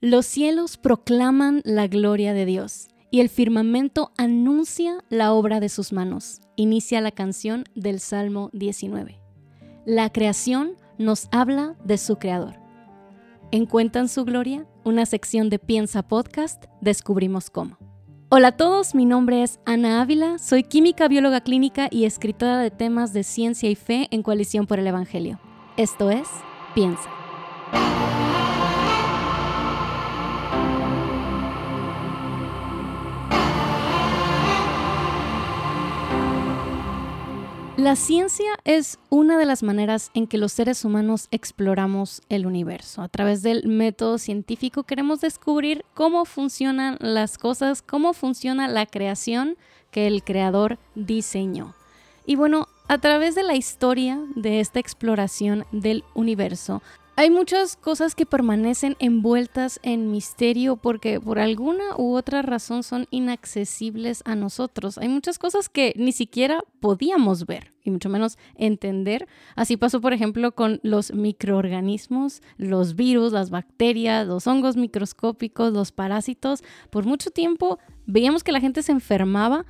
Los 0.00 0.26
cielos 0.26 0.76
proclaman 0.76 1.60
la 1.64 1.88
gloria 1.88 2.32
de 2.32 2.44
Dios 2.44 2.86
y 3.10 3.18
el 3.18 3.28
firmamento 3.28 4.12
anuncia 4.16 5.02
la 5.08 5.32
obra 5.32 5.58
de 5.58 5.68
sus 5.68 5.92
manos. 5.92 6.40
Inicia 6.54 7.00
la 7.00 7.10
canción 7.10 7.64
del 7.74 7.98
Salmo 7.98 8.48
19. 8.52 9.20
La 9.86 10.08
creación 10.10 10.74
nos 10.98 11.26
habla 11.32 11.74
de 11.84 11.98
su 11.98 12.14
creador. 12.14 12.60
¿Encuentran 13.50 14.08
su 14.08 14.24
gloria? 14.24 14.68
Una 14.84 15.04
sección 15.04 15.50
de 15.50 15.58
Piensa 15.58 16.06
Podcast, 16.06 16.66
descubrimos 16.80 17.50
cómo. 17.50 17.76
Hola 18.28 18.48
a 18.48 18.56
todos, 18.56 18.94
mi 18.94 19.04
nombre 19.04 19.42
es 19.42 19.58
Ana 19.66 20.00
Ávila, 20.00 20.38
soy 20.38 20.62
química, 20.62 21.08
bióloga 21.08 21.40
clínica 21.40 21.88
y 21.90 22.04
escritora 22.04 22.58
de 22.58 22.70
temas 22.70 23.12
de 23.12 23.24
ciencia 23.24 23.68
y 23.68 23.74
fe 23.74 24.06
en 24.12 24.22
Coalición 24.22 24.68
por 24.68 24.78
el 24.78 24.86
Evangelio. 24.86 25.40
Esto 25.76 26.10
es 26.10 26.28
Piensa. 26.72 27.10
La 37.78 37.94
ciencia 37.94 38.58
es 38.64 38.98
una 39.08 39.38
de 39.38 39.46
las 39.46 39.62
maneras 39.62 40.10
en 40.12 40.26
que 40.26 40.36
los 40.36 40.50
seres 40.50 40.84
humanos 40.84 41.28
exploramos 41.30 42.22
el 42.28 42.44
universo. 42.44 43.02
A 43.02 43.08
través 43.08 43.40
del 43.42 43.68
método 43.68 44.18
científico 44.18 44.82
queremos 44.82 45.20
descubrir 45.20 45.84
cómo 45.94 46.24
funcionan 46.24 46.96
las 46.98 47.38
cosas, 47.38 47.80
cómo 47.80 48.14
funciona 48.14 48.66
la 48.66 48.84
creación 48.84 49.56
que 49.92 50.08
el 50.08 50.24
creador 50.24 50.76
diseñó. 50.96 51.76
Y 52.26 52.34
bueno, 52.34 52.66
a 52.88 52.98
través 52.98 53.36
de 53.36 53.44
la 53.44 53.54
historia 53.54 54.20
de 54.34 54.58
esta 54.58 54.80
exploración 54.80 55.64
del 55.70 56.02
universo, 56.14 56.82
hay 57.18 57.30
muchas 57.30 57.74
cosas 57.74 58.14
que 58.14 58.26
permanecen 58.26 58.94
envueltas 59.00 59.80
en 59.82 60.12
misterio 60.12 60.76
porque 60.76 61.20
por 61.20 61.40
alguna 61.40 61.96
u 61.96 62.14
otra 62.14 62.42
razón 62.42 62.84
son 62.84 63.08
inaccesibles 63.10 64.22
a 64.24 64.36
nosotros. 64.36 64.98
Hay 64.98 65.08
muchas 65.08 65.36
cosas 65.36 65.68
que 65.68 65.94
ni 65.96 66.12
siquiera 66.12 66.62
podíamos 66.78 67.44
ver 67.44 67.72
y 67.82 67.90
mucho 67.90 68.08
menos 68.08 68.38
entender. 68.54 69.26
Así 69.56 69.76
pasó, 69.76 70.00
por 70.00 70.12
ejemplo, 70.12 70.52
con 70.52 70.78
los 70.84 71.12
microorganismos, 71.12 72.40
los 72.56 72.94
virus, 72.94 73.32
las 73.32 73.50
bacterias, 73.50 74.24
los 74.24 74.46
hongos 74.46 74.76
microscópicos, 74.76 75.72
los 75.72 75.90
parásitos. 75.90 76.62
Por 76.88 77.04
mucho 77.04 77.30
tiempo 77.32 77.80
veíamos 78.06 78.44
que 78.44 78.52
la 78.52 78.60
gente 78.60 78.84
se 78.84 78.92
enfermaba, 78.92 79.66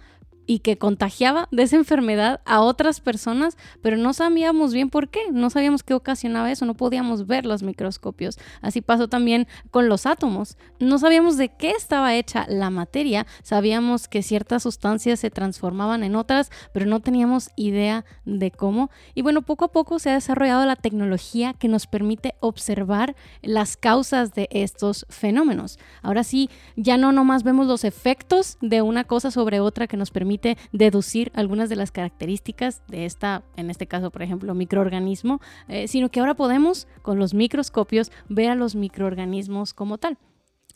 y 0.49 0.61
que 0.61 0.79
contagiaba 0.79 1.47
de 1.53 1.63
esa 1.63 1.77
enfermedad 1.77 2.41
a 2.47 2.63
otras 2.63 3.01
personas, 3.01 3.59
pero 3.83 3.99
no 3.99 4.15
sabíamos 4.15 4.73
bien 4.73 4.89
por 4.89 5.11
qué, 5.11 5.21
no 5.31 5.51
sabíamos 5.51 5.83
qué 5.83 5.93
ocasionaba 5.93 6.51
eso, 6.51 6.65
no 6.65 6.73
podíamos 6.73 7.27
ver 7.27 7.45
los 7.45 7.63
microscopios. 7.63 8.39
Así 8.63 8.81
pasó 8.81 9.09
también 9.09 9.47
con 9.71 9.91
los 9.91 10.07
átomos. 10.07 10.57
No 10.81 10.99
sabíamos 10.99 11.37
de 11.37 11.51
qué 11.51 11.73
estaba 11.73 12.15
hecha 12.15 12.47
la 12.49 12.71
materia, 12.71 13.27
sabíamos 13.43 14.09
que 14.09 14.23
ciertas 14.23 14.63
sustancias 14.63 15.21
se 15.21 15.31
transformaban 15.31 16.03
en 16.03 16.17
otras, 16.17 16.51
pero 16.73 16.87
no 16.87 17.01
teníamos 17.01 17.51
idea 17.55 18.07
de 18.25 18.51
cómo. 18.51 18.91
Y 19.15 19.21
bueno, 19.21 19.43
poco 19.43 19.67
a 19.67 19.73
poco 19.73 19.99
se 19.99 20.09
ha 20.09 20.15
desarrollado 20.15 20.65
la 20.65 20.77
tecnología 20.77 21.53
que 21.53 21.69
nos 21.69 21.87
permite 21.87 22.37
observar 22.41 23.17
las 23.43 23.77
causas 23.77 24.33
de 24.33 24.49
estos 24.51 25.05
fenómenos. 25.11 25.79
Ahora 26.01 26.25
sí, 26.25 26.49
ya 26.75 26.97
no 26.97 27.13
nomás 27.13 27.43
vemos 27.43 27.67
los 27.67 27.85
efectos 27.85 28.57
de 28.63 28.81
una 28.81 29.05
cosa 29.05 29.31
sobre 29.31 29.61
otra 29.61 29.87
que 29.87 29.99
nos 29.99 30.11
permite 30.11 30.38
deducir 30.73 31.31
algunas 31.35 31.69
de 31.69 31.77
las 31.77 31.93
características 31.93 32.83
de 32.89 33.05
esta, 33.05 33.43
en 33.57 33.71
este 33.71 33.87
caso, 33.87 34.11
por 34.11 34.23
ejemplo, 34.23 34.55
microorganismo, 34.55 35.41
eh, 35.69 35.89
sino 35.89 36.11
que 36.11 36.21
ahora 36.21 36.35
podemos, 36.35 36.87
con 37.03 37.19
los 37.19 37.35
microscopios, 37.35 38.11
ver 38.29 38.51
a 38.51 38.55
los 38.55 38.75
microorganismos 38.75 39.75
como 39.75 39.99
tal. 39.99 40.19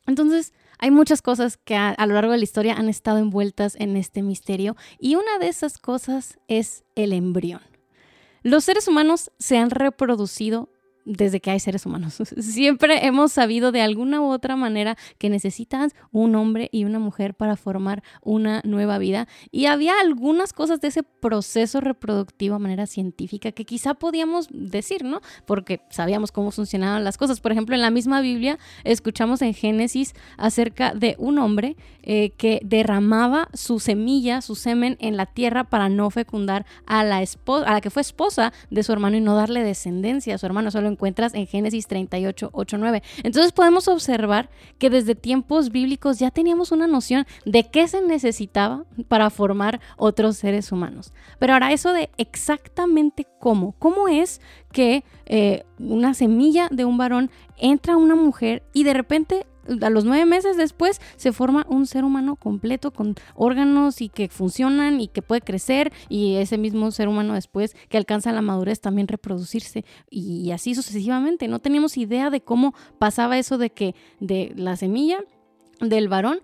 Entonces, 0.07 0.53
hay 0.79 0.91
muchas 0.91 1.23
cosas 1.23 1.57
que 1.57 1.77
a, 1.77 1.95
lo 2.07 2.15
largo 2.15 2.33
de 2.33 2.39
la 2.39 2.45
historia 2.45 2.75
han 2.75 2.89
estado 2.89 3.19
envueltas 3.19 3.77
en 3.79 3.97
este 3.97 4.23
misterio 4.23 4.77
y 4.99 5.15
una 5.15 5.39
de 5.39 5.49
esas 5.49 5.79
cosas 5.79 6.39
es 6.49 6.85
el 6.97 7.13
embrión. 7.13 7.61
Los 8.43 8.65
seres 8.65 8.89
humanos 8.89 9.31
se 9.39 9.59
han 9.59 9.71
reproducido 9.71 10.69
desde 11.05 11.41
que 11.41 11.51
hay 11.51 11.61
seres 11.61 11.87
humanos. 11.87 12.15
Siempre 12.39 13.07
hemos 13.07 13.33
sabido 13.33 13.73
de 13.73 13.81
alguna 13.81 14.21
u 14.21 14.31
otra 14.31 14.57
manera 14.57 14.97
que 15.19 15.31
necesitas 15.31 15.95
un 16.11 16.35
hombre 16.35 16.69
y 16.73 16.85
una 16.85 16.99
mujer 16.99 17.35
para 17.35 17.57
formar 17.57 18.03
una 18.23 18.61
nueva 18.65 18.99
vida. 18.99 19.29
Y 19.51 19.67
había 19.67 19.95
algunas 20.01 20.53
cosas 20.53 20.81
de 20.81 20.89
ese 20.89 21.03
proceso 21.03 21.81
reproductivo 21.81 22.57
a 22.57 22.59
manera 22.59 22.87
científica 22.87 23.53
que 23.53 23.65
quizá 23.65 23.95
podíamos 23.95 24.49
decir, 24.51 25.05
¿no? 25.05 25.21
Porque 25.47 25.81
sabíamos 25.91 26.33
cómo 26.33 26.51
funcionaban 26.51 27.05
las 27.05 27.19
cosas. 27.19 27.41
Por 27.41 27.53
ejemplo, 27.53 27.75
en 27.75 27.83
la 27.83 27.91
misma 27.91 28.21
Biblia 28.21 28.59
escuchamos 28.85 29.43
en 29.43 29.55
Génesis 29.55 30.15
acerca 30.37 30.95
de 30.95 31.17
un 31.19 31.39
hombre 31.39 31.77
eh, 32.03 32.31
que 32.37 32.61
derramaba 32.65 33.49
su 33.55 33.81
semilla, 33.81 34.41
su 34.41 34.55
semen 34.55 34.97
en 35.01 35.17
la 35.17 35.27
tierra 35.27 35.65
para 35.65 35.89
no 35.89 36.11
fecundar 36.11 36.67
a 36.87 37.05
la 37.05 37.23
esposa, 37.23 37.69
a 37.69 37.73
la 37.75 37.81
que 37.81 37.91
fue 37.91 38.03
esposa 38.03 38.53
de 38.71 38.83
su 38.83 38.93
hermano 38.93 39.17
y 39.17 39.21
no 39.21 39.35
darle 39.35 39.63
descendencia 39.63 40.35
a 40.35 40.39
su 40.39 40.47
hermano. 40.47 40.71
Solo 40.71 40.92
encuentras 40.93 41.35
en 41.35 41.47
Génesis 41.47 41.87
38, 41.87 42.51
8, 42.53 42.79
9. 42.79 43.03
Entonces 43.25 43.53
podemos 43.53 43.89
observar 43.89 44.49
que 44.79 44.91
desde 44.91 45.15
tiempos 45.15 45.71
bíblicos 45.71 46.19
ya 46.19 46.31
teníamos 46.31 46.73
una 46.73 46.87
noción 46.87 47.27
de 47.45 47.65
qué 47.65 47.89
se 47.89 48.01
necesitaba 48.01 48.85
para 49.09 49.31
formar 49.31 49.81
otros 49.97 50.37
seres 50.37 50.73
humanos. 50.73 51.13
Pero 51.39 51.55
ahora 51.55 51.73
eso 51.73 51.93
de 51.93 52.11
exactamente 52.17 53.27
cómo, 53.41 53.75
cómo 53.79 54.09
es 54.09 54.41
que 54.73 55.05
eh, 55.27 55.65
una 55.79 56.15
semilla 56.15 56.69
de 56.71 56.85
un 56.85 56.99
varón 56.99 57.31
entra 57.59 57.95
a 57.95 57.99
una 57.99 58.15
mujer 58.15 58.63
y 58.73 58.85
de 58.85 58.95
repente 58.95 59.47
a 59.81 59.91
los 59.91 60.05
nueve 60.05 60.27
meses 60.27 60.57
después 60.57 61.01
se 61.17 61.33
forma 61.33 61.67
un 61.69 61.87
ser 61.87 62.05
humano 62.05 62.37
completo 62.37 62.91
con 62.93 63.15
órganos 63.35 64.01
y 64.01 64.09
que 64.09 64.29
funcionan 64.29 65.01
y 65.01 65.09
que 65.09 65.23
puede 65.23 65.41
crecer 65.41 65.93
y 66.09 66.37
ese 66.37 66.59
mismo 66.59 66.91
ser 66.91 67.09
humano 67.09 67.35
después 67.35 67.77
que 67.89 67.97
alcanza 67.97 68.33
la 68.33 68.43
madurez 68.43 68.81
también 68.81 69.09
reproducirse 69.09 69.85
y 70.11 70.51
así 70.51 70.75
sucesivamente. 70.75 71.49
No 71.49 71.59
teníamos 71.59 71.97
idea 71.97 72.31
de 72.31 72.41
cómo 72.41 72.75
pasaba 72.99 73.39
eso 73.39 73.59
de 73.59 73.71
que 73.71 73.95
de 74.21 74.53
la 74.57 74.77
semilla 74.77 75.19
del 75.81 76.09
varón 76.09 76.41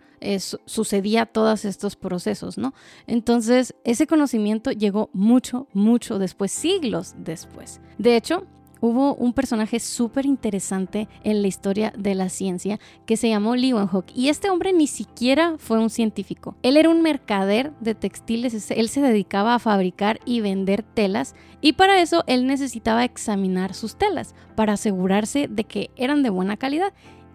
sucedía 0.66 1.26
todos 1.26 1.64
estos 1.64 1.94
procesos, 1.94 2.58
¿no? 2.58 2.74
Entonces, 3.06 3.76
ese 3.84 4.08
conocimiento 4.08 4.72
llegó 4.72 5.10
mucho, 5.12 5.68
mucho 5.72 6.18
después, 6.18 6.50
siglos 6.50 7.14
después. 7.18 7.80
De 7.98 8.16
hecho, 8.16 8.44
hubo 8.80 9.14
un 9.14 9.32
personaje 9.32 9.80
súper 9.80 10.26
interesante 10.26 11.08
en 11.24 11.42
la 11.42 11.48
historia 11.48 11.92
de 11.96 12.14
la 12.14 12.28
ciencia 12.28 12.78
que 13.06 13.16
se 13.16 13.28
llamó 13.28 13.56
Leeuwenhoek 13.56 14.06
y 14.14 14.28
este 14.28 14.50
hombre 14.50 14.72
ni 14.72 14.86
siquiera 14.86 15.54
fue 15.58 15.78
un 15.78 15.90
científico. 15.90 16.56
Él 16.62 16.76
era 16.76 16.90
un 16.90 17.02
mercader 17.02 17.72
de 17.80 17.94
textiles, 17.94 18.70
él 18.70 18.88
se 18.88 19.00
dedicaba 19.00 19.54
a 19.54 19.58
fabricar 19.58 20.20
y 20.24 20.40
vender 20.40 20.82
telas 20.82 21.34
y 21.60 21.72
para 21.72 22.00
eso 22.00 22.24
él 22.26 22.46
necesitaba 22.46 23.04
examinar 23.04 23.74
sus 23.74 23.96
telas 23.96 24.34
para 24.54 24.74
asegurarse 24.74 25.48
de 25.48 25.64
que 25.64 25.90
eran 25.96 26.22
de 26.22 26.30
buena 26.30 26.56
calidad 26.56 26.92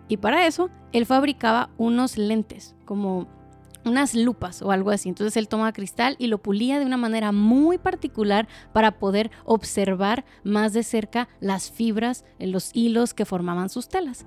y 0.08 0.18
para 0.18 0.48
eso 0.48 0.70
él 0.92 1.06
fabricaba 1.06 1.70
unos 1.78 2.18
lentes 2.18 2.76
como 2.86 3.28
unas 3.86 4.16
lupas 4.16 4.62
o 4.62 4.72
algo 4.72 4.92
así. 4.92 5.10
Entonces 5.10 5.38
él 5.38 5.48
tomaba 5.48 5.74
cristal 5.74 6.16
y 6.20 6.28
lo 6.28 6.38
pulía 6.38 6.80
de 6.80 6.86
una 6.86 6.98
manera 6.98 7.32
muy 7.32 7.78
particular 7.78 8.48
para 8.72 9.00
poder 9.00 9.32
observar 9.46 10.26
más 10.44 10.74
de 10.74 10.84
cerca 10.84 11.28
las 11.40 11.72
fibras, 11.72 12.26
los 12.40 12.72
hilos 12.74 13.14
que 13.14 13.26
formaban 13.26 13.70
sus 13.70 13.88
telas. 13.88 14.26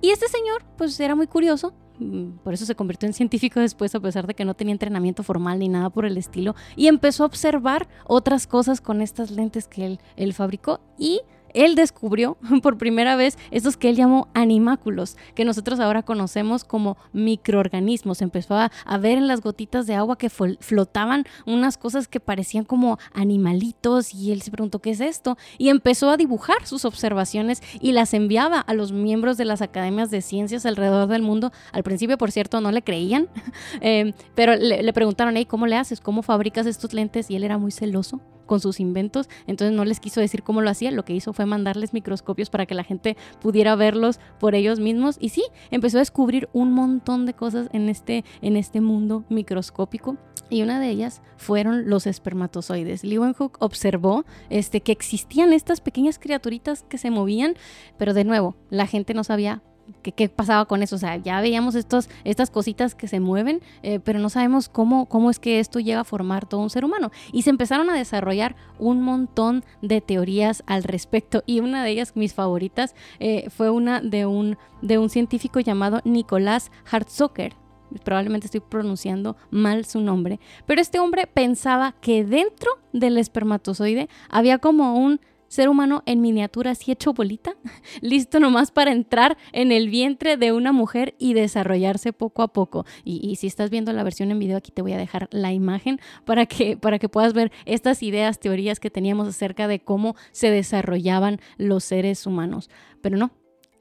Y 0.00 0.10
este 0.10 0.28
señor, 0.28 0.64
pues 0.76 0.98
era 1.00 1.14
muy 1.14 1.26
curioso, 1.26 1.72
mm, 1.98 2.38
por 2.42 2.52
eso 2.52 2.66
se 2.66 2.74
convirtió 2.74 3.06
en 3.06 3.14
científico 3.14 3.60
después, 3.60 3.94
a 3.94 4.00
pesar 4.00 4.26
de 4.26 4.34
que 4.34 4.44
no 4.44 4.52
tenía 4.52 4.72
entrenamiento 4.72 5.22
formal 5.22 5.58
ni 5.58 5.68
nada 5.68 5.88
por 5.88 6.04
el 6.04 6.18
estilo, 6.18 6.54
y 6.76 6.88
empezó 6.88 7.22
a 7.22 7.26
observar 7.26 7.88
otras 8.06 8.46
cosas 8.46 8.82
con 8.82 9.00
estas 9.00 9.30
lentes 9.30 9.66
que 9.66 9.86
él, 9.86 10.00
él 10.16 10.34
fabricó 10.34 10.80
y 10.98 11.22
él 11.54 11.74
descubrió 11.74 12.36
por 12.62 12.76
primera 12.76 13.16
vez 13.16 13.38
estos 13.50 13.76
que 13.76 13.88
él 13.88 13.96
llamó 13.96 14.28
animáculos, 14.34 15.16
que 15.34 15.44
nosotros 15.44 15.80
ahora 15.80 16.02
conocemos 16.02 16.64
como 16.64 16.96
microorganismos. 17.12 18.20
Empezó 18.20 18.56
a, 18.56 18.70
ver 18.98 19.18
en 19.18 19.26
las 19.26 19.40
gotitas 19.40 19.86
de 19.86 19.94
agua 19.94 20.16
que 20.16 20.30
flotaban 20.30 21.24
unas 21.46 21.76
cosas 21.76 22.08
que 22.08 22.20
parecían 22.20 22.64
como 22.64 22.98
animalitos 23.12 24.14
y 24.14 24.32
él 24.32 24.42
se 24.42 24.50
preguntó 24.50 24.78
qué 24.78 24.90
es 24.90 25.00
esto 25.00 25.36
y 25.58 25.68
empezó 25.68 26.10
a 26.10 26.16
dibujar 26.16 26.66
sus 26.66 26.84
observaciones 26.84 27.62
y 27.80 27.92
las 27.92 28.14
enviaba 28.14 28.60
a 28.60 28.74
los 28.74 28.92
miembros 28.92 29.36
de 29.36 29.44
las 29.44 29.62
academias 29.62 30.10
de 30.10 30.22
ciencias 30.22 30.66
alrededor 30.66 31.08
del 31.08 31.22
mundo. 31.22 31.52
Al 31.72 31.82
principio, 31.82 32.18
por 32.18 32.30
cierto, 32.30 32.60
no 32.60 32.72
le 32.72 32.82
creían, 32.82 33.28
eh, 33.80 34.14
pero 34.34 34.56
le, 34.56 34.92
preguntaron, 34.92 35.34
¿cómo 35.44 35.66
le 35.66 35.76
haces? 35.76 36.00
¿Cómo 36.00 36.22
fabricas 36.22 36.66
estos 36.66 36.92
lentes? 36.94 37.30
Y 37.30 37.36
él 37.36 37.44
era 37.44 37.58
muy 37.58 37.72
celoso 37.72 38.20
con 38.46 38.60
sus 38.60 38.80
inventos, 38.80 39.28
entonces 39.46 39.76
no 39.76 39.84
les 39.84 40.00
quiso 40.00 40.20
decir 40.20 40.42
cómo 40.42 40.60
lo 40.60 40.70
hacía, 40.70 40.90
lo 40.90 41.04
que 41.04 41.14
hizo 41.14 41.32
fue 41.32 41.46
mandarles 41.46 41.92
microscopios 41.92 42.50
para 42.50 42.66
que 42.66 42.74
la 42.74 42.84
gente 42.84 43.16
pudiera 43.40 43.74
verlos 43.76 44.20
por 44.38 44.54
ellos 44.54 44.80
mismos 44.80 45.16
y 45.20 45.30
sí, 45.30 45.44
empezó 45.70 45.98
a 45.98 46.00
descubrir 46.00 46.48
un 46.52 46.72
montón 46.72 47.26
de 47.26 47.34
cosas 47.34 47.68
en 47.72 47.88
este, 47.88 48.24
en 48.42 48.56
este 48.56 48.80
mundo 48.80 49.24
microscópico 49.28 50.16
y 50.50 50.62
una 50.62 50.78
de 50.78 50.90
ellas 50.90 51.22
fueron 51.36 51.88
los 51.88 52.06
espermatozoides. 52.06 53.04
Leeuwenhoek 53.04 53.56
observó 53.60 54.24
este, 54.50 54.82
que 54.82 54.92
existían 54.92 55.52
estas 55.52 55.80
pequeñas 55.80 56.18
criaturitas 56.18 56.84
que 56.88 56.98
se 56.98 57.10
movían, 57.10 57.54
pero 57.98 58.14
de 58.14 58.24
nuevo, 58.24 58.56
la 58.70 58.86
gente 58.86 59.14
no 59.14 59.24
sabía 59.24 59.62
qué 60.02 60.28
pasaba 60.28 60.64
con 60.66 60.82
eso. 60.82 60.96
O 60.96 60.98
sea, 60.98 61.16
ya 61.16 61.40
veíamos 61.40 61.74
estos, 61.74 62.08
estas 62.24 62.50
cositas 62.50 62.94
que 62.94 63.08
se 63.08 63.20
mueven, 63.20 63.60
eh, 63.82 64.00
pero 64.00 64.18
no 64.18 64.28
sabemos 64.28 64.68
cómo, 64.68 65.06
cómo 65.06 65.30
es 65.30 65.38
que 65.38 65.60
esto 65.60 65.80
llega 65.80 66.00
a 66.00 66.04
formar 66.04 66.46
todo 66.46 66.60
un 66.60 66.70
ser 66.70 66.84
humano. 66.84 67.10
Y 67.32 67.42
se 67.42 67.50
empezaron 67.50 67.90
a 67.90 67.94
desarrollar 67.94 68.56
un 68.78 69.02
montón 69.02 69.64
de 69.82 70.00
teorías 70.00 70.62
al 70.66 70.84
respecto. 70.84 71.42
Y 71.54 71.60
una 71.60 71.84
de 71.84 71.90
ellas, 71.90 72.16
mis 72.16 72.34
favoritas, 72.34 72.94
eh, 73.20 73.48
fue 73.48 73.70
una 73.70 74.00
de 74.00 74.26
un, 74.26 74.58
de 74.82 74.98
un 74.98 75.08
científico 75.08 75.60
llamado 75.60 76.00
Nicolás 76.04 76.72
Hartzocker 76.90 77.54
probablemente 78.02 78.46
estoy 78.46 78.60
pronunciando 78.60 79.36
mal 79.50 79.84
su 79.84 80.00
nombre, 80.00 80.40
pero 80.66 80.80
este 80.80 80.98
hombre 80.98 81.26
pensaba 81.26 81.94
que 82.00 82.24
dentro 82.24 82.72
del 82.92 83.18
espermatozoide 83.18 84.08
había 84.28 84.58
como 84.58 84.98
un 84.98 85.20
ser 85.54 85.68
humano 85.68 86.02
en 86.04 86.20
miniatura 86.20 86.72
así 86.72 86.92
hecho 86.92 87.14
bolita, 87.14 87.56
listo 88.02 88.40
nomás 88.40 88.70
para 88.70 88.92
entrar 88.92 89.38
en 89.52 89.72
el 89.72 89.88
vientre 89.88 90.36
de 90.36 90.52
una 90.52 90.72
mujer 90.72 91.14
y 91.18 91.34
desarrollarse 91.34 92.12
poco 92.12 92.42
a 92.42 92.52
poco. 92.52 92.84
Y, 93.04 93.36
si 93.36 93.46
estás 93.46 93.70
viendo 93.70 93.92
la 93.92 94.02
versión 94.02 94.30
en 94.30 94.38
video, 94.38 94.56
aquí 94.56 94.70
te 94.70 94.82
voy 94.82 94.92
a 94.92 94.98
dejar 94.98 95.28
la 95.30 95.52
imagen 95.52 96.00
para 96.24 96.46
que, 96.46 96.76
para 96.76 96.98
que 96.98 97.08
puedas 97.08 97.32
ver 97.32 97.52
estas 97.64 98.02
ideas, 98.02 98.40
teorías 98.40 98.80
que 98.80 98.90
teníamos 98.90 99.28
acerca 99.28 99.68
de 99.68 99.80
cómo 99.80 100.16
se 100.32 100.50
desarrollaban 100.50 101.40
los 101.56 101.84
seres 101.84 102.26
humanos. 102.26 102.70
Pero 103.00 103.16
no, 103.16 103.32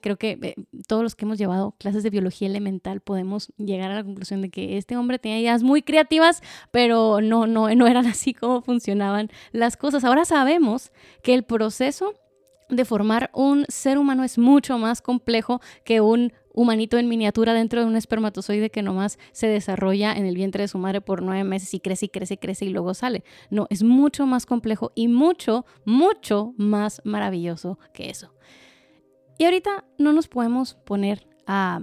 creo 0.03 0.17
que 0.17 0.37
eh, 0.41 0.55
todos 0.85 1.01
los 1.01 1.15
que 1.15 1.23
hemos 1.23 1.37
llevado 1.37 1.75
clases 1.79 2.03
de 2.03 2.09
biología 2.09 2.47
elemental 2.47 2.99
podemos 2.99 3.51
llegar 3.57 3.89
a 3.89 3.95
la 3.95 4.03
conclusión 4.03 4.41
de 4.41 4.49
que 4.49 4.77
este 4.77 4.97
hombre 4.97 5.17
tenía 5.17 5.39
ideas 5.39 5.63
muy 5.63 5.81
creativas, 5.81 6.43
pero 6.71 7.21
no, 7.21 7.47
no, 7.47 7.73
no 7.73 7.87
eran 7.87 8.05
así 8.13 8.33
como 8.33 8.61
funcionaban 8.61 9.29
las 9.53 9.77
cosas. 9.77 10.03
Ahora 10.03 10.25
sabemos 10.25 10.91
que 11.23 11.33
el 11.33 11.43
proceso 11.43 12.13
de 12.69 12.85
formar 12.85 13.29
un 13.33 13.65
ser 13.69 13.97
humano 13.97 14.23
es 14.23 14.37
mucho 14.37 14.77
más 14.77 15.01
complejo 15.01 15.61
que 15.85 16.01
un 16.01 16.33
humanito 16.53 16.97
en 16.97 17.07
miniatura 17.07 17.53
dentro 17.53 17.79
de 17.79 17.87
un 17.87 17.95
espermatozoide 17.95 18.69
que 18.69 18.81
nomás 18.81 19.17
se 19.31 19.47
desarrolla 19.47 20.13
en 20.13 20.25
el 20.25 20.35
vientre 20.35 20.63
de 20.63 20.67
su 20.67 20.77
madre 20.77 21.01
por 21.01 21.21
nueve 21.21 21.43
meses 21.43 21.73
y 21.73 21.79
crece 21.79 22.05
y 22.05 22.09
crece 22.09 22.33
y 22.35 22.37
crece 22.37 22.65
y 22.65 22.69
luego 22.69 22.93
sale. 22.93 23.23
No, 23.49 23.67
es 23.69 23.83
mucho 23.83 24.25
más 24.25 24.45
complejo 24.45 24.91
y 24.95 25.07
mucho, 25.07 25.65
mucho 25.85 26.53
más 26.57 27.01
maravilloso 27.05 27.79
que 27.93 28.09
eso. 28.09 28.33
Y 29.37 29.45
ahorita 29.45 29.85
no 29.97 30.13
nos 30.13 30.27
podemos 30.27 30.75
poner 30.75 31.27
a, 31.47 31.81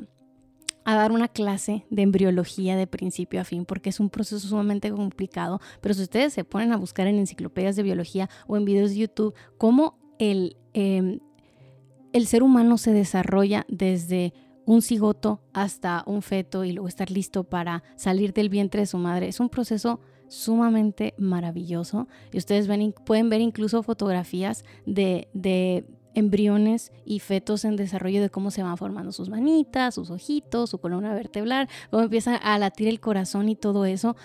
dar 0.85 1.13
una 1.13 1.29
clase 1.29 1.85
de 1.91 2.03
embriología 2.03 2.77
de 2.77 2.89
principio 2.89 3.41
a 3.41 3.45
fin, 3.45 3.65
porque 3.65 3.91
es 3.91 4.01
un 4.01 4.11
proceso 4.11 4.49
sumamente 4.49 4.91
complicado, 4.91 5.61
pero 5.81 5.95
si 5.95 6.03
ustedes 6.03 6.33
se 6.33 6.43
ponen 6.43 6.73
a 6.73 6.77
buscar 6.77 7.07
en 7.07 7.19
enciclopedias 7.19 7.77
de 7.77 7.85
biología 7.85 8.29
o 8.49 8.57
en 8.57 8.65
videos 8.65 8.91
de 8.91 8.97
YouTube 8.97 9.35
cómo 9.57 9.99
el, 10.19 10.57
em, 10.73 11.21
ser 12.25 12.43
humano 12.43 12.77
se 12.77 12.93
desarrolla 12.93 13.67
desde 13.69 14.33
un 14.67 14.83
cigoto 14.83 15.41
hasta 15.53 16.03
un 16.07 16.23
feto 16.23 16.65
y 16.65 16.73
luego 16.73 16.89
estar 16.89 17.11
listo 17.11 17.45
para 17.45 17.85
salir 17.95 18.33
del 18.33 18.49
vientre 18.49 18.81
de 18.81 18.87
su 18.87 18.99
madre, 18.99 19.29
es 19.29 19.39
un 19.39 19.49
proceso 19.49 20.01
sumamente 20.27 21.15
maravilloso. 21.19 22.09
Y 22.33 22.39
ustedes 22.39 22.69
pueden 23.05 23.31
ver 23.31 23.41
incluso 23.41 23.83
fotografías 23.83 24.65
de 24.87 25.29
embriones 26.15 26.93
y 27.05 27.21
fetos 27.21 27.65
en 27.65 27.77
desarrollo 27.77 28.21
de 28.21 28.31
cómo 28.31 28.51
se 28.51 28.63
van 28.63 28.77
formando 28.77 29.13
sus 29.13 29.29
manitas, 29.29 29.95
sus 29.95 30.11
ojitos, 30.11 30.71
su 30.71 30.79
columna 30.79 31.15
vertebral, 31.15 31.69
cómo 31.91 32.05
empieza 32.05 32.37
a 32.37 32.59
latir 32.59 32.89
el 32.89 33.01
corazón 33.01 33.49
y 33.49 33.57
todo 33.57 33.85
eso. 33.85 34.17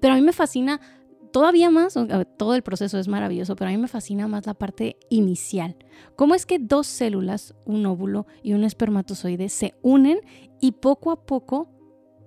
pero 0.00 0.14
a 0.14 0.16
mí 0.16 0.22
me 0.22 0.32
fascina 0.32 0.80
todavía 1.34 1.68
más, 1.68 1.98
todo 2.36 2.54
el 2.54 2.62
proceso 2.62 2.96
es 2.96 3.08
maravilloso, 3.08 3.56
pero 3.56 3.68
a 3.68 3.72
mí 3.72 3.78
me 3.78 3.88
fascina 3.88 4.28
más 4.28 4.46
la 4.46 4.54
parte 4.54 4.96
inicial. 5.08 5.76
¿Cómo 6.14 6.36
es 6.36 6.46
que 6.46 6.60
dos 6.60 6.86
células, 6.86 7.54
un 7.64 7.84
óvulo 7.86 8.26
y 8.44 8.52
un 8.52 8.62
espermatozoide, 8.62 9.48
se 9.48 9.74
unen 9.82 10.20
y 10.60 10.72
poco 10.72 11.10
a 11.10 11.26
poco 11.26 11.73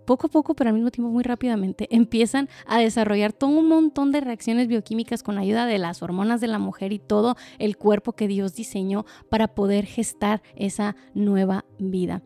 poco 0.07 0.25
a 0.25 0.29
poco, 0.31 0.55
pero 0.55 0.69
al 0.69 0.73
mismo 0.73 0.89
tiempo 0.89 1.11
muy 1.11 1.23
rápidamente, 1.23 1.87
empiezan 1.91 2.49
a 2.65 2.79
desarrollar 2.79 3.33
todo 3.33 3.51
un 3.51 3.67
montón 3.67 4.11
de 4.11 4.21
reacciones 4.21 4.67
bioquímicas 4.67 5.21
con 5.21 5.37
ayuda 5.37 5.67
de 5.67 5.77
las 5.77 6.01
hormonas 6.01 6.41
de 6.41 6.47
la 6.47 6.57
mujer 6.57 6.93
y 6.93 6.97
todo 6.97 7.35
el 7.59 7.77
cuerpo 7.77 8.13
que 8.13 8.27
Dios 8.27 8.55
diseñó 8.55 9.05
para 9.29 9.49
poder 9.49 9.85
gestar 9.85 10.41
esa 10.55 10.95
nueva 11.13 11.65
vida. 11.77 12.23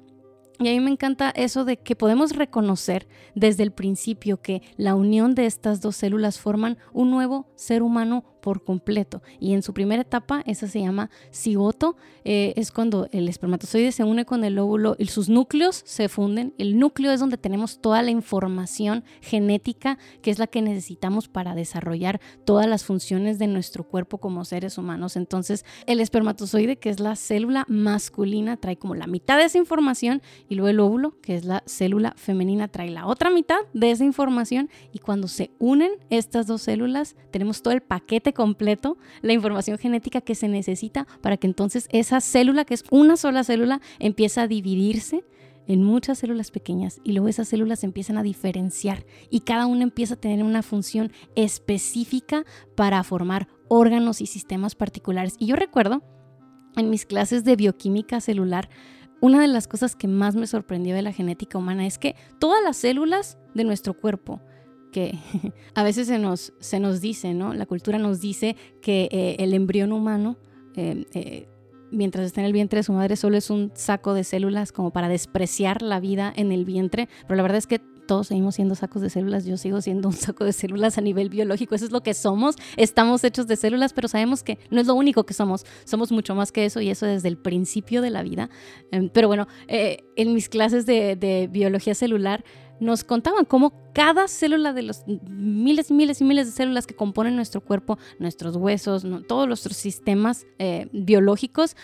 Y 0.59 0.69
a 0.69 0.71
mí 0.73 0.79
me 0.79 0.91
encanta 0.91 1.31
eso 1.31 1.65
de 1.65 1.77
que 1.77 1.95
podemos 1.95 2.35
reconocer 2.35 3.07
desde 3.33 3.63
el 3.63 3.71
principio 3.71 4.41
que 4.43 4.61
la 4.77 4.93
unión 4.93 5.33
de 5.33 5.47
estas 5.47 5.81
dos 5.81 5.95
células 5.95 6.39
forman 6.39 6.77
un 6.93 7.09
nuevo 7.09 7.47
ser 7.55 7.81
humano 7.81 8.23
por 8.41 8.63
completo. 8.63 9.21
Y 9.39 9.53
en 9.53 9.63
su 9.63 9.73
primera 9.73 10.01
etapa, 10.01 10.43
esa 10.45 10.67
se 10.67 10.81
llama 10.81 11.09
cigoto, 11.31 11.95
eh, 12.23 12.53
es 12.55 12.71
cuando 12.71 13.07
el 13.11 13.29
espermatozoide 13.29 13.91
se 13.91 14.03
une 14.03 14.25
con 14.25 14.43
el 14.43 14.59
óvulo 14.59 14.95
y 14.99 15.05
sus 15.07 15.29
núcleos 15.29 15.81
se 15.85 16.09
funden. 16.09 16.53
El 16.57 16.77
núcleo 16.77 17.11
es 17.11 17.19
donde 17.19 17.37
tenemos 17.37 17.79
toda 17.79 18.01
la 18.01 18.11
información 18.11 19.03
genética 19.21 19.97
que 20.21 20.31
es 20.31 20.39
la 20.39 20.47
que 20.47 20.61
necesitamos 20.61 21.27
para 21.27 21.55
desarrollar 21.55 22.19
todas 22.45 22.67
las 22.67 22.83
funciones 22.83 23.39
de 23.39 23.47
nuestro 23.47 23.83
cuerpo 23.83 24.17
como 24.17 24.45
seres 24.45 24.77
humanos. 24.77 25.15
Entonces, 25.15 25.65
el 25.85 25.99
espermatozoide, 25.99 26.77
que 26.77 26.89
es 26.89 26.99
la 26.99 27.15
célula 27.15 27.65
masculina, 27.67 28.57
trae 28.57 28.77
como 28.77 28.95
la 28.95 29.07
mitad 29.07 29.37
de 29.37 29.45
esa 29.45 29.57
información 29.57 30.21
y 30.49 30.55
luego 30.55 30.69
el 30.69 30.79
óvulo, 30.79 31.19
que 31.21 31.35
es 31.35 31.45
la 31.45 31.63
célula 31.65 32.13
femenina, 32.17 32.67
trae 32.67 32.89
la 32.89 33.07
otra 33.07 33.29
mitad 33.29 33.59
de 33.73 33.91
esa 33.91 34.03
información 34.03 34.69
y 34.91 34.99
cuando 34.99 35.27
se 35.27 35.51
unen 35.59 35.91
estas 36.09 36.47
dos 36.47 36.63
células, 36.63 37.15
tenemos 37.31 37.61
todo 37.61 37.73
el 37.73 37.81
paquete 37.81 38.30
completo 38.33 38.97
la 39.21 39.33
información 39.33 39.77
genética 39.77 40.21
que 40.21 40.35
se 40.35 40.47
necesita 40.47 41.07
para 41.21 41.37
que 41.37 41.47
entonces 41.47 41.87
esa 41.91 42.21
célula, 42.21 42.65
que 42.65 42.73
es 42.73 42.83
una 42.91 43.17
sola 43.17 43.43
célula, 43.43 43.81
empiece 43.99 44.39
a 44.39 44.47
dividirse 44.47 45.23
en 45.67 45.83
muchas 45.83 46.19
células 46.19 46.51
pequeñas 46.51 46.99
y 47.03 47.13
luego 47.13 47.27
esas 47.27 47.47
células 47.47 47.83
empiezan 47.83 48.17
a 48.17 48.23
diferenciar 48.23 49.05
y 49.29 49.41
cada 49.41 49.67
una 49.67 49.83
empieza 49.83 50.15
a 50.15 50.19
tener 50.19 50.43
una 50.43 50.63
función 50.63 51.11
específica 51.35 52.45
para 52.75 53.03
formar 53.03 53.47
órganos 53.67 54.21
y 54.21 54.25
sistemas 54.25 54.75
particulares. 54.75 55.35
Y 55.39 55.47
yo 55.47 55.55
recuerdo 55.55 56.03
en 56.75 56.89
mis 56.89 57.05
clases 57.05 57.43
de 57.43 57.55
bioquímica 57.55 58.21
celular, 58.21 58.69
una 59.21 59.39
de 59.39 59.47
las 59.47 59.67
cosas 59.67 59.95
que 59.95 60.07
más 60.07 60.35
me 60.35 60.47
sorprendió 60.47 60.95
de 60.95 61.03
la 61.03 61.13
genética 61.13 61.57
humana 61.57 61.85
es 61.85 61.99
que 61.99 62.15
todas 62.39 62.63
las 62.63 62.77
células 62.77 63.37
de 63.53 63.63
nuestro 63.63 63.93
cuerpo, 63.93 64.41
que 64.91 65.17
a 65.75 65.83
veces 65.83 66.07
se 66.07 66.19
nos, 66.19 66.53
se 66.59 66.79
nos 66.79 67.01
dice, 67.01 67.33
¿no? 67.33 67.53
La 67.53 67.65
cultura 67.65 67.97
nos 67.97 68.21
dice 68.21 68.55
que 68.81 69.09
eh, 69.11 69.37
el 69.39 69.53
embrión 69.53 69.91
humano, 69.91 70.37
eh, 70.75 71.05
eh, 71.13 71.47
mientras 71.91 72.25
está 72.25 72.41
en 72.41 72.47
el 72.47 72.53
vientre 72.53 72.79
de 72.79 72.83
su 72.83 72.93
madre, 72.93 73.15
solo 73.15 73.37
es 73.37 73.49
un 73.49 73.71
saco 73.73 74.13
de 74.13 74.23
células 74.23 74.71
como 74.71 74.91
para 74.91 75.09
despreciar 75.09 75.81
la 75.81 75.99
vida 75.99 76.31
en 76.35 76.51
el 76.51 76.65
vientre, 76.65 77.09
pero 77.23 77.35
la 77.35 77.43
verdad 77.43 77.57
es 77.57 77.67
que 77.67 77.81
todos 78.07 78.27
seguimos 78.27 78.55
siendo 78.55 78.75
sacos 78.75 79.01
de 79.01 79.09
células, 79.09 79.45
yo 79.45 79.55
sigo 79.55 79.79
siendo 79.79 80.09
un 80.09 80.13
saco 80.13 80.43
de 80.43 80.51
células 80.51 80.97
a 80.97 81.01
nivel 81.01 81.29
biológico, 81.29 81.75
eso 81.75 81.85
es 81.85 81.91
lo 81.91 82.01
que 82.01 82.13
somos, 82.13 82.55
estamos 82.75 83.23
hechos 83.23 83.47
de 83.47 83.55
células, 83.55 83.93
pero 83.93 84.07
sabemos 84.07 84.43
que 84.43 84.59
no 84.69 84.81
es 84.81 84.87
lo 84.87 84.95
único 84.95 85.25
que 85.25 85.33
somos, 85.33 85.65
somos 85.85 86.11
mucho 86.11 86.35
más 86.35 86.51
que 86.51 86.65
eso 86.65 86.81
y 86.81 86.89
eso 86.89 87.05
desde 87.05 87.29
el 87.29 87.37
principio 87.37 88.01
de 88.01 88.09
la 88.09 88.21
vida. 88.21 88.49
Em, 88.91 89.09
pero 89.09 89.27
bueno, 89.27 89.47
en 89.67 90.33
mis 90.33 90.49
clases 90.49 90.85
de, 90.85 91.15
de 91.15 91.47
biología 91.47 91.95
celular, 91.95 92.43
nos 92.81 93.03
contaban 93.03 93.45
cómo 93.45 93.73
cada 93.93 94.27
célula 94.27 94.73
de 94.73 94.81
los 94.81 95.03
miles 95.29 95.91
y 95.91 95.93
miles 95.93 96.19
y 96.19 96.23
miles 96.23 96.47
de 96.47 96.51
células 96.51 96.87
que 96.87 96.95
componen 96.95 97.35
nuestro 97.35 97.61
cuerpo, 97.61 97.99
nuestros 98.17 98.55
huesos, 98.55 99.05
todos 99.27 99.47
nuestros 99.47 99.77
sistemas 99.77 100.47
eh, 100.57 100.89
biológicos, 100.91 101.77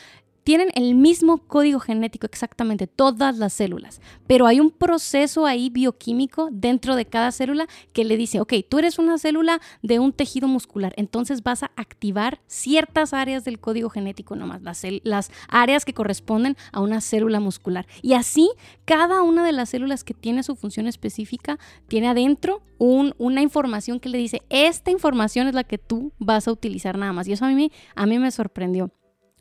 tienen 0.47 0.69
el 0.75 0.95
mismo 0.95 1.39
código 1.39 1.81
genético 1.81 2.25
exactamente, 2.25 2.87
todas 2.87 3.37
las 3.37 3.51
células, 3.51 3.99
pero 4.27 4.47
hay 4.47 4.61
un 4.61 4.71
proceso 4.71 5.45
ahí 5.45 5.69
bioquímico 5.69 6.47
dentro 6.53 6.95
de 6.95 7.03
cada 7.03 7.33
célula 7.33 7.67
que 7.91 8.05
le 8.05 8.15
dice, 8.15 8.39
ok, 8.39 8.53
tú 8.69 8.79
eres 8.79 8.97
una 8.97 9.17
célula 9.17 9.59
de 9.81 9.99
un 9.99 10.13
tejido 10.13 10.47
muscular, 10.47 10.93
entonces 10.95 11.43
vas 11.43 11.63
a 11.63 11.71
activar 11.75 12.39
ciertas 12.47 13.13
áreas 13.13 13.43
del 13.43 13.59
código 13.59 13.89
genético 13.89 14.37
nomás, 14.37 14.61
las, 14.61 14.85
las 15.03 15.31
áreas 15.49 15.83
que 15.83 15.93
corresponden 15.93 16.55
a 16.71 16.79
una 16.79 17.01
célula 17.01 17.41
muscular. 17.41 17.85
Y 18.01 18.13
así, 18.13 18.49
cada 18.85 19.23
una 19.23 19.45
de 19.45 19.51
las 19.51 19.71
células 19.71 20.05
que 20.05 20.13
tiene 20.13 20.43
su 20.43 20.55
función 20.55 20.87
específica 20.87 21.59
tiene 21.89 22.07
adentro 22.07 22.61
una 22.77 23.41
información 23.41 23.99
que 23.99 24.07
le 24.07 24.17
dice, 24.17 24.43
esta 24.49 24.91
información 24.91 25.49
es 25.49 25.55
la 25.55 25.65
que 25.65 25.77
tú 25.77 26.13
vas 26.19 26.47
a 26.47 26.53
utilizar 26.53 26.97
nada 26.97 27.11
más. 27.11 27.27
Y 27.27 27.33
eso 27.33 27.43
a 27.43 27.49
mí, 27.49 27.69
a 27.95 28.05
mí 28.05 28.17
me 28.17 28.31
sorprendió. 28.31 28.93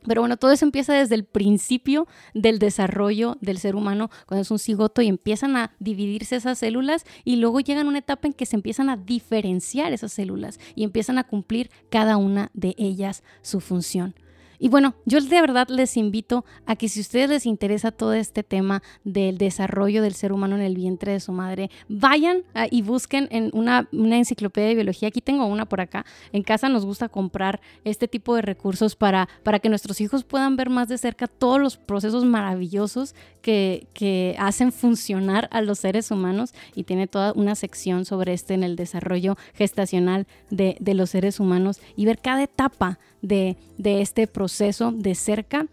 Pero 0.07 0.23
bueno, 0.23 0.37
todo 0.37 0.53
eso 0.53 0.65
empieza 0.65 0.95
desde 0.95 1.15
el 1.15 1.25
principio 1.25 2.07
del 2.35 2.59
desarrollo 2.59 3.37
del 3.41 3.59
ser 3.59 3.77
humano, 3.77 4.11
cuando 4.27 4.43
es 4.43 4.51
un 4.51 4.59
cigoto 4.59 5.03
y 5.03 5.09
empiezan 5.09 5.57
a 5.57 5.75
dividirse 5.79 6.37
esas 6.37 6.59
células 6.59 7.05
y 7.25 7.37
luego 7.37 7.61
llegan 7.61 7.89
una 7.89 7.99
etapa 7.99 8.27
en 8.27 8.33
que 8.33 8.47
se 8.47 8.57
empiezan 8.57 8.89
a 8.91 8.97
diferenciar 8.97 9.93
esas 9.93 10.13
células 10.13 10.59
y 10.75 10.85
empiezan 10.85 11.19
a 11.19 11.25
cumplir 11.25 11.71
cada 11.91 12.17
una 12.17 12.51
de 12.55 12.75
ellas 12.79 13.23
su 13.43 13.61
función. 13.61 14.15
Y 14.59 14.69
bueno, 14.69 14.95
yo 15.05 15.21
de 15.21 15.41
verdad 15.41 15.69
les 15.69 15.97
invito 15.97 16.45
a 16.67 16.77
que 16.77 16.89
si 16.89 17.01
a 17.01 17.03
ustedes 17.03 17.31
les 17.31 17.47
interesa 17.47 17.93
todo 17.93 18.13
este 18.15 18.43
tema 18.43 18.83
del 19.05 19.39
desarrollo 19.39 20.03
del 20.03 20.15
ser 20.15 20.33
humano 20.33 20.57
en 20.57 20.63
el 20.63 20.75
vientre 20.75 21.13
de 21.13 21.21
su 21.21 21.33
madre, 21.33 21.71
vayan 21.89 22.43
y 22.71 22.83
busquen 22.83 23.29
en 23.31 23.51
una, 23.53 23.89
enciclopedia 23.93 24.69
de 24.69 24.75
biología. 24.75 25.09
Aquí 25.09 25.21
tengo 25.21 25.47
una 25.47 25.67
por 25.67 25.81
acá. 25.81 26.05
En 26.33 26.43
casa 26.43 26.69
nos 26.69 26.85
gusta 26.85 27.09
comprar 27.09 27.61
este 27.85 28.09
tipo 28.09 28.35
de 28.35 28.43
recursos 28.43 28.97
para, 28.97 29.29
para 29.43 29.59
que 29.59 29.69
nuestros 29.69 30.01
hijos 30.01 30.25
puedan 30.25 30.57
ver 30.57 30.71
más 30.71 30.89
de 30.89 30.99
cerca 30.99 31.27
todos 31.27 31.61
los 31.61 31.77
procesos 31.77 32.25
maravillosos 32.25 33.15
que, 33.43 33.87
que 33.93 34.37
hacen 34.39 34.73
funcionar 34.73 35.49
a 35.53 35.61
los 35.61 35.79
seres 35.79 36.11
humanos 36.11 36.55
y 36.75 36.85
tiene 36.85 37.07
toda 37.07 37.33
una 37.35 37.55
sección 37.55 38.05
sobre 38.05 38.33
este 38.33 38.55
en 38.55 38.65
el 38.65 38.77
desarrollo 38.77 39.37
gestacional 39.55 40.27
de, 40.51 40.77
de 40.81 40.95
los 40.95 41.11
seres 41.11 41.41
humanos 41.41 41.81
y 41.97 42.07
ver 42.07 42.19
cada 42.19 42.43
etapa 42.43 42.99
de, 43.23 43.57
este 43.85 44.27
proceso 44.27 44.93
de 44.93 45.15
cerca. 45.15 45.67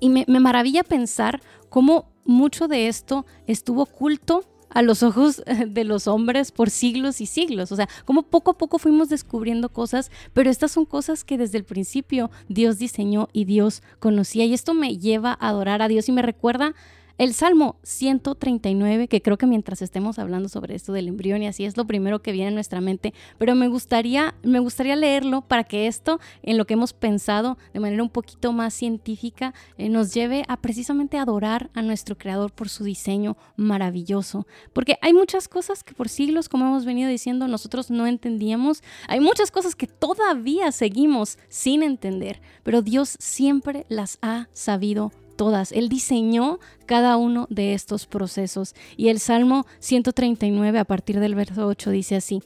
Y 0.00 0.10
me, 0.10 0.24
maravilla 0.26 0.84
pensar 0.84 1.40
cómo 1.68 2.10
mucho 2.24 2.68
de 2.68 2.88
esto 2.88 3.26
estuvo 3.46 3.82
oculto 3.82 4.44
a 4.70 4.82
los 4.82 5.02
ojos 5.02 5.42
de 5.66 5.84
los 5.84 6.06
hombres 6.06 6.52
por 6.52 6.70
siglos 6.70 7.20
y 7.20 7.26
siglos. 7.26 7.72
O 7.72 7.76
sea, 7.76 7.88
como 8.04 8.22
poco 8.24 8.52
a 8.52 8.58
poco 8.58 8.78
fuimos 8.78 9.08
descubriendo 9.08 9.70
cosas, 9.70 10.10
pero 10.32 10.50
estas 10.50 10.70
son 10.70 10.84
cosas 10.84 11.24
que 11.24 11.38
desde 11.38 11.58
el 11.58 11.64
principio 11.64 12.30
Dios 12.48 12.78
diseñó 12.78 13.28
y 13.32 13.44
Dios 13.44 13.82
conocía. 13.98 14.44
Y 14.44 14.54
esto 14.54 14.74
me 14.74 14.98
lleva 14.98 15.36
a 15.40 15.48
adorar 15.48 15.82
a 15.82 15.88
Dios 15.88 16.08
y 16.08 16.12
me 16.12 16.22
recuerda 16.22 16.74
el 17.18 17.34
Salmo 17.34 17.76
139, 17.82 19.08
que 19.08 19.20
creo 19.20 19.36
que 19.36 19.46
mientras 19.46 19.82
estemos 19.82 20.20
hablando 20.20 20.48
sobre 20.48 20.76
esto 20.76 20.92
del 20.92 21.08
embrión 21.08 21.42
y 21.42 21.48
así 21.48 21.64
es 21.64 21.76
lo 21.76 21.84
primero 21.84 22.22
que 22.22 22.30
viene 22.30 22.48
a 22.48 22.52
nuestra 22.52 22.80
mente, 22.80 23.12
pero 23.38 23.56
me 23.56 23.66
gustaría, 23.66 24.36
me 24.44 24.60
gustaría 24.60 24.94
leerlo 24.94 25.42
para 25.42 25.64
que 25.64 25.88
esto, 25.88 26.20
en 26.42 26.56
lo 26.56 26.64
que 26.64 26.74
hemos 26.74 26.92
pensado 26.92 27.58
de 27.74 27.80
manera 27.80 28.04
un 28.04 28.08
poquito 28.08 28.52
más 28.52 28.72
científica, 28.72 29.52
eh, 29.76 29.88
nos 29.88 30.14
lleve 30.14 30.44
a 30.46 30.56
precisamente 30.58 31.18
adorar 31.18 31.70
a 31.74 31.82
nuestro 31.82 32.16
Creador 32.16 32.52
por 32.52 32.68
su 32.68 32.84
diseño 32.84 33.36
maravilloso. 33.56 34.46
Porque 34.72 34.96
hay 35.02 35.12
muchas 35.12 35.48
cosas 35.48 35.82
que 35.82 35.94
por 35.94 36.08
siglos, 36.08 36.48
como 36.48 36.66
hemos 36.66 36.84
venido 36.84 37.10
diciendo, 37.10 37.48
nosotros 37.48 37.90
no 37.90 38.06
entendíamos. 38.06 38.82
Hay 39.08 39.18
muchas 39.18 39.50
cosas 39.50 39.74
que 39.74 39.88
todavía 39.88 40.70
seguimos 40.70 41.36
sin 41.48 41.82
entender, 41.82 42.40
pero 42.62 42.80
Dios 42.80 43.16
siempre 43.18 43.86
las 43.88 44.18
ha 44.22 44.48
sabido 44.52 45.10
todas. 45.38 45.72
Él 45.72 45.88
diseñó 45.88 46.58
cada 46.84 47.16
uno 47.16 47.46
de 47.48 47.72
estos 47.72 48.04
procesos. 48.04 48.74
Y 48.98 49.08
el 49.08 49.20
Salmo 49.20 49.64
139 49.78 50.78
a 50.78 50.84
partir 50.84 51.20
del 51.20 51.34
verso 51.34 51.66
8 51.66 51.90
dice 51.90 52.16
así. 52.16 52.42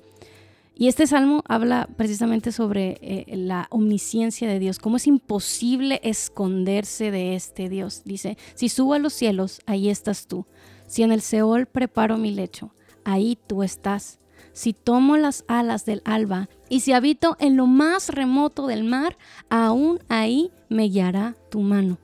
Y 0.75 0.89
este 0.89 1.07
salmo 1.07 1.43
habla 1.47 1.89
precisamente 1.97 2.53
sobre 2.53 2.99
eh, 3.03 3.37
la 3.37 3.67
omnisciencia 3.71 4.49
de 4.49 4.59
Dios, 4.59 4.79
cómo 4.79 4.97
es 4.97 5.07
imposible 5.07 6.01
esconderse 6.03 7.11
de 7.11 7.35
este 7.35 7.69
Dios. 7.69 8.03
Dice, 8.05 8.39
si 8.55 8.69
subo 8.69 8.95
a 8.95 8.99
los 8.99 9.13
cielos, 9.13 9.61
ahí 9.67 9.91
estás 9.91 10.27
tú. 10.27 10.47
Si 10.87 11.03
en 11.03 11.13
el 11.13 11.21
Seol 11.21 11.67
preparo 11.67 12.17
mi 12.17 12.33
lecho, 12.33 12.75
ahí 13.05 13.39
tú 13.47 13.63
estás. 13.63 14.19
Si 14.53 14.73
tomo 14.73 15.17
las 15.17 15.45
alas 15.47 15.85
del 15.85 16.03
alba 16.05 16.49
y 16.69 16.81
si 16.81 16.93
habito 16.93 17.37
en 17.39 17.57
lo 17.57 17.67
más 17.67 18.09
remoto 18.09 18.67
del 18.67 18.85
mar, 18.85 19.17
aún 19.51 20.01
ahí 20.09 20.51
me 20.69 20.89
guiará 20.89 21.37
tu 21.51 21.61
mano 21.61 21.99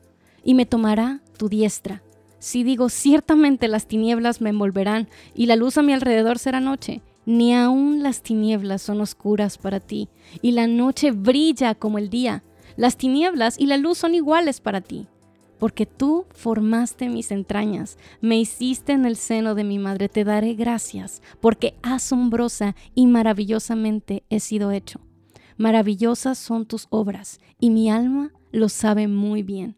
y 0.48 0.54
me 0.54 0.64
tomará 0.64 1.20
tu 1.36 1.50
diestra. 1.50 2.02
Si 2.38 2.64
digo, 2.64 2.88
ciertamente 2.88 3.68
las 3.68 3.86
tinieblas 3.86 4.40
me 4.40 4.48
envolverán 4.48 5.06
y 5.34 5.44
la 5.44 5.56
luz 5.56 5.76
a 5.76 5.82
mi 5.82 5.92
alrededor 5.92 6.38
será 6.38 6.58
noche, 6.58 7.02
ni 7.26 7.54
aun 7.54 8.02
las 8.02 8.22
tinieblas 8.22 8.80
son 8.80 9.02
oscuras 9.02 9.58
para 9.58 9.78
ti, 9.78 10.08
y 10.40 10.52
la 10.52 10.66
noche 10.66 11.10
brilla 11.10 11.74
como 11.74 11.98
el 11.98 12.08
día. 12.08 12.44
Las 12.78 12.96
tinieblas 12.96 13.60
y 13.60 13.66
la 13.66 13.76
luz 13.76 13.98
son 13.98 14.14
iguales 14.14 14.62
para 14.62 14.80
ti, 14.80 15.06
porque 15.58 15.84
tú 15.84 16.24
formaste 16.30 17.10
mis 17.10 17.30
entrañas, 17.30 17.98
me 18.22 18.38
hiciste 18.40 18.92
en 18.92 19.04
el 19.04 19.16
seno 19.16 19.54
de 19.54 19.64
mi 19.64 19.78
madre, 19.78 20.08
te 20.08 20.24
daré 20.24 20.54
gracias, 20.54 21.20
porque 21.42 21.74
asombrosa 21.82 22.74
y 22.94 23.06
maravillosamente 23.06 24.24
he 24.30 24.40
sido 24.40 24.70
hecho. 24.70 25.02
Maravillosas 25.58 26.38
son 26.38 26.64
tus 26.64 26.86
obras, 26.88 27.38
y 27.60 27.68
mi 27.68 27.90
alma 27.90 28.32
lo 28.50 28.70
sabe 28.70 29.08
muy 29.08 29.42
bien. 29.42 29.76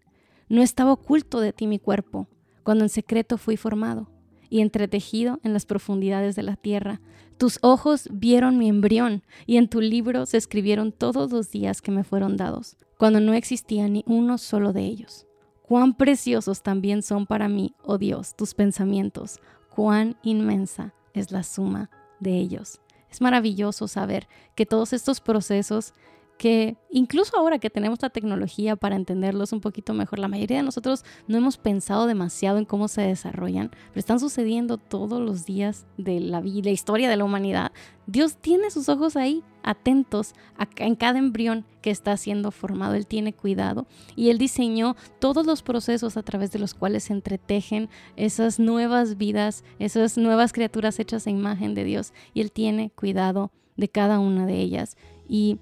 No 0.51 0.63
estaba 0.63 0.91
oculto 0.93 1.39
de 1.39 1.53
ti 1.53 1.69
mi 1.69 1.79
cuerpo, 1.79 2.27
cuando 2.65 2.85
en 2.85 2.89
secreto 2.89 3.39
fui 3.39 3.57
formado 3.57 4.11
y 4.49 4.63
entretejido 4.63 5.39
en 5.45 5.53
las 5.53 5.65
profundidades 5.65 6.35
de 6.35 6.43
la 6.43 6.57
tierra. 6.57 7.01
Tus 7.39 7.61
ojos 7.63 8.09
vieron 8.11 8.59
mi 8.59 8.69
embrión 8.69 9.23
y 9.47 9.59
en 9.59 9.69
tu 9.69 9.81
libro 9.81 10.27
se 10.27 10.39
escribieron 10.39 10.91
todos 10.91 11.31
los 11.31 11.53
días 11.53 11.81
que 11.81 11.93
me 11.93 12.03
fueron 12.03 12.37
dados, 12.37 12.77
cuando 12.99 13.21
no 13.21 13.33
existía 13.33 13.87
ni 13.87 14.03
uno 14.09 14.39
solo 14.39 14.73
de 14.73 14.87
ellos. 14.87 15.25
Cuán 15.63 15.95
preciosos 15.95 16.63
también 16.63 17.05
son 17.05 17.27
para 17.27 17.49
mí, 17.49 17.77
oh 17.85 17.97
Dios, 17.97 18.35
tus 18.35 18.55
pensamientos, 18.55 19.39
cuán 19.73 20.17
inmensa 20.25 20.95
es 21.15 21.31
la 21.31 21.45
suma 21.45 21.91
de 22.19 22.37
ellos. 22.37 22.81
Es 23.09 23.21
maravilloso 23.21 23.87
saber 23.87 24.27
que 24.57 24.67
todos 24.67 24.93
estos 24.93 25.21
procesos 25.21 25.95
que 26.41 26.79
incluso 26.89 27.37
ahora 27.37 27.59
que 27.59 27.69
tenemos 27.69 28.01
la 28.01 28.09
tecnología 28.09 28.75
para 28.75 28.97
entenderlos 28.97 29.53
un 29.53 29.61
poquito 29.61 29.93
mejor, 29.93 30.19
la 30.19 30.27
mayoría 30.27 30.57
de 30.57 30.63
nosotros 30.63 31.05
no 31.29 31.37
hemos 31.37 31.59
pensado 31.59 32.07
demasiado 32.07 32.57
en 32.57 32.65
cómo 32.65 32.89
se 32.89 33.03
desarrollan, 33.03 33.69
pero 33.69 34.01
están 34.01 34.21
sucediendo 34.21 34.79
todos 34.79 35.21
los 35.21 35.45
días 35.45 35.85
de 35.99 36.19
la 36.19 36.41
vida, 36.41 36.63
la 36.65 36.71
historia 36.71 37.11
de 37.11 37.19
la 37.19 37.27
humanidad. 37.27 37.73
Dios 38.07 38.39
tiene 38.39 38.71
sus 38.71 38.89
ojos 38.89 39.17
ahí, 39.17 39.45
atentos 39.63 40.33
en 40.77 40.95
cada 40.97 41.19
embrión 41.19 41.67
que 41.83 41.91
está 41.91 42.17
siendo 42.17 42.53
formado. 42.53 42.95
Él 42.95 43.07
tiene 43.07 43.35
cuidado 43.35 43.87
y 44.17 44.31
Él 44.31 44.39
diseñó 44.39 44.97
todos 45.19 45.45
los 45.45 45.61
procesos 45.61 46.17
a 46.17 46.23
través 46.23 46.53
de 46.53 46.59
los 46.59 46.73
cuales 46.73 47.05
se 47.05 47.13
entretejen 47.13 47.91
esas 48.17 48.59
nuevas 48.59 49.19
vidas, 49.19 49.63
esas 49.79 50.17
nuevas 50.17 50.55
criaturas 50.55 51.01
hechas 51.01 51.27
a 51.27 51.31
imagen 51.31 51.75
de 51.75 51.85
Dios. 51.85 52.15
Y 52.33 52.41
Él 52.41 52.51
tiene 52.51 52.89
cuidado 52.93 53.53
de 53.77 53.91
cada 53.91 54.21
una 54.21 54.47
de 54.47 54.59
ellas. 54.59 54.97
Y 55.29 55.59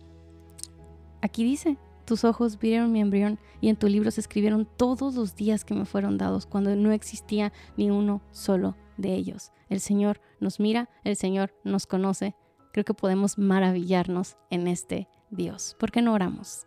Aquí 1.21 1.45
dice, 1.45 1.77
tus 2.05 2.25
ojos 2.25 2.59
vieron 2.59 2.93
mi 2.93 3.01
embrión 3.01 3.39
y 3.61 3.69
en 3.69 3.77
tu 3.77 3.87
libro 3.87 4.11
se 4.11 4.21
escribieron 4.21 4.67
todos 4.77 5.15
los 5.15 5.37
días 5.37 5.65
que 5.65 5.75
me 5.75 5.85
fueron 5.85 6.17
dados 6.17 6.47
cuando 6.47 6.75
no 6.75 6.93
existía 6.93 7.53
ni 7.77 7.91
uno 7.91 8.23
solo 8.31 8.77
de 8.97 9.15
ellos. 9.15 9.53
El 9.69 9.81
Señor 9.81 10.21
nos 10.41 10.61
mira, 10.61 10.89
el 11.05 11.17
Señor 11.17 11.55
nos 11.65 11.87
conoce. 11.87 12.35
Creo 12.73 12.85
que 12.85 12.95
podemos 12.95 13.37
maravillarnos 13.37 14.37
en 14.51 14.69
este 14.69 15.09
Dios. 15.31 15.77
¿Por 15.79 15.91
qué 15.91 16.01
no 16.01 16.15
oramos? 16.15 16.67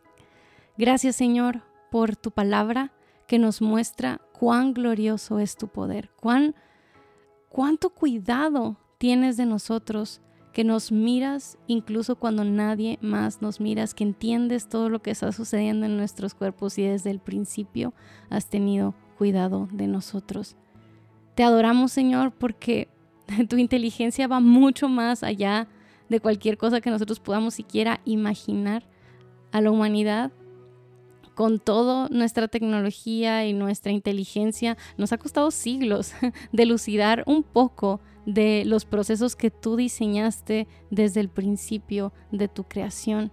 Gracias 0.78 1.16
Señor 1.16 1.64
por 1.90 2.16
tu 2.16 2.32
palabra 2.32 2.94
que 3.28 3.40
nos 3.40 3.62
muestra 3.62 4.22
cuán 4.38 4.74
glorioso 4.74 5.40
es 5.40 5.56
tu 5.56 5.68
poder, 5.68 6.12
cuán 6.20 6.56
cuánto 7.50 7.90
cuidado 7.90 8.78
tienes 8.98 9.38
de 9.38 9.46
nosotros 9.46 10.22
que 10.54 10.64
nos 10.64 10.92
miras 10.92 11.58
incluso 11.68 12.16
cuando 12.16 12.44
nadie 12.44 12.98
más 13.02 13.42
nos 13.42 13.60
miras, 13.60 13.94
que 13.94 14.04
entiendes 14.04 14.68
todo 14.68 14.90
lo 14.90 15.02
que 15.02 15.12
está 15.12 15.32
sucediendo 15.32 15.86
en 15.86 15.98
nuestros 15.98 16.34
cuerpos 16.34 16.78
y 16.78 16.84
desde 16.84 17.12
el 17.12 17.20
principio 17.20 17.94
has 18.30 18.50
tenido 18.50 18.94
cuidado 19.18 19.70
de 19.72 19.88
nosotros. 19.88 20.56
Te 21.36 21.44
adoramos 21.44 21.92
Señor 21.92 22.32
porque 22.32 22.90
tu 23.50 23.58
inteligencia 23.58 24.28
va 24.28 24.40
mucho 24.40 24.90
más 24.90 25.24
allá 25.24 25.68
de 26.10 26.20
cualquier 26.20 26.58
cosa 26.58 26.82
que 26.82 26.90
nosotros 26.90 27.20
podamos 27.20 27.54
siquiera 27.54 28.02
imaginar 28.04 28.84
a 29.52 29.62
la 29.62 29.72
humanidad. 29.72 30.32
Con 31.36 31.60
toda 31.60 32.10
nuestra 32.10 32.50
tecnología 32.50 33.46
y 33.46 33.54
nuestra 33.54 33.94
inteligencia, 33.94 34.78
nos 34.98 35.14
ha 35.14 35.18
costado 35.18 35.50
siglos 35.50 36.12
delucidar 36.52 37.24
un 37.26 37.44
poco 37.44 38.02
de 38.26 38.64
los 38.66 38.86
procesos 38.86 39.36
que 39.36 39.52
tú 39.52 39.76
diseñaste 39.76 40.68
desde 40.90 41.20
el 41.20 41.30
principio 41.30 42.14
de 42.32 42.48
tu 42.48 42.64
creación. 42.64 43.32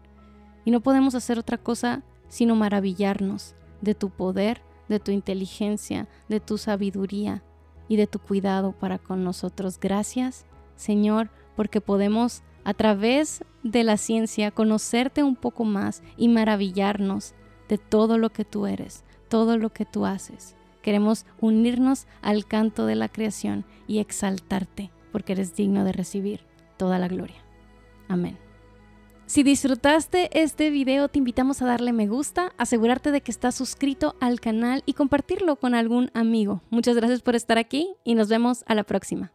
Y 0.64 0.70
no 0.70 0.80
podemos 0.80 1.14
hacer 1.14 1.38
otra 1.38 1.58
cosa 1.58 2.02
sino 2.28 2.54
maravillarnos 2.54 3.54
de 3.80 3.94
tu 3.94 4.10
poder, 4.10 4.62
de 4.88 5.00
tu 5.00 5.10
inteligencia, 5.10 6.08
de 6.28 6.40
tu 6.40 6.58
sabiduría 6.58 7.42
y 7.88 7.96
de 7.96 8.06
tu 8.06 8.18
cuidado 8.18 8.72
para 8.72 8.98
con 8.98 9.24
nosotros. 9.24 9.78
Gracias, 9.80 10.46
Señor, 10.76 11.30
porque 11.56 11.80
podemos 11.80 12.42
a 12.64 12.74
través 12.74 13.44
de 13.62 13.82
la 13.82 13.96
ciencia 13.96 14.50
conocerte 14.50 15.22
un 15.22 15.36
poco 15.36 15.64
más 15.64 16.02
y 16.16 16.28
maravillarnos 16.28 17.34
de 17.68 17.78
todo 17.78 18.18
lo 18.18 18.30
que 18.30 18.44
tú 18.44 18.66
eres, 18.66 19.04
todo 19.28 19.56
lo 19.56 19.70
que 19.70 19.86
tú 19.86 20.04
haces. 20.04 20.57
Queremos 20.82 21.26
unirnos 21.40 22.06
al 22.22 22.46
canto 22.46 22.86
de 22.86 22.94
la 22.94 23.08
creación 23.08 23.64
y 23.86 23.98
exaltarte, 23.98 24.90
porque 25.12 25.32
eres 25.32 25.54
digno 25.54 25.84
de 25.84 25.92
recibir 25.92 26.40
toda 26.76 26.98
la 26.98 27.08
gloria. 27.08 27.42
Amén. 28.08 28.38
Si 29.26 29.42
disfrutaste 29.42 30.30
este 30.32 30.70
video, 30.70 31.08
te 31.08 31.18
invitamos 31.18 31.60
a 31.60 31.66
darle 31.66 31.92
me 31.92 32.06
gusta, 32.06 32.54
asegurarte 32.56 33.10
de 33.10 33.20
que 33.20 33.30
estás 33.30 33.54
suscrito 33.54 34.16
al 34.20 34.40
canal 34.40 34.82
y 34.86 34.94
compartirlo 34.94 35.56
con 35.56 35.74
algún 35.74 36.10
amigo. 36.14 36.62
Muchas 36.70 36.96
gracias 36.96 37.20
por 37.20 37.36
estar 37.36 37.58
aquí 37.58 37.90
y 38.04 38.14
nos 38.14 38.28
vemos 38.28 38.64
a 38.66 38.74
la 38.74 38.84
próxima. 38.84 39.32